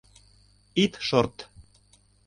[0.83, 1.37] Ит шорт.